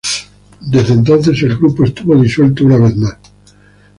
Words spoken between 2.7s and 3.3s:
vez más.